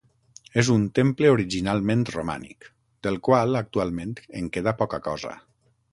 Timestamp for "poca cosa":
4.81-5.37